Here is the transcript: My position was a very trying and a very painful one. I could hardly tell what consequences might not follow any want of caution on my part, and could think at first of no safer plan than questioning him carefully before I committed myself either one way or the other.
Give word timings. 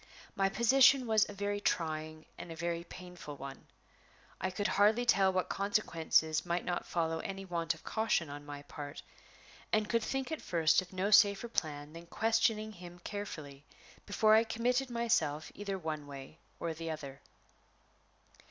My 0.35 0.49
position 0.49 1.05
was 1.05 1.29
a 1.29 1.33
very 1.35 1.59
trying 1.61 2.25
and 2.35 2.51
a 2.51 2.55
very 2.55 2.83
painful 2.85 3.37
one. 3.37 3.67
I 4.39 4.49
could 4.49 4.67
hardly 4.67 5.05
tell 5.05 5.31
what 5.31 5.47
consequences 5.47 6.43
might 6.43 6.65
not 6.65 6.87
follow 6.87 7.19
any 7.19 7.45
want 7.45 7.75
of 7.75 7.83
caution 7.83 8.27
on 8.27 8.43
my 8.43 8.63
part, 8.63 9.03
and 9.71 9.87
could 9.87 10.01
think 10.01 10.31
at 10.31 10.41
first 10.41 10.81
of 10.81 10.91
no 10.91 11.11
safer 11.11 11.47
plan 11.47 11.93
than 11.93 12.07
questioning 12.07 12.71
him 12.71 12.97
carefully 13.03 13.63
before 14.07 14.33
I 14.33 14.43
committed 14.43 14.89
myself 14.89 15.51
either 15.53 15.77
one 15.77 16.07
way 16.07 16.39
or 16.59 16.73
the 16.73 16.89
other. 16.89 17.21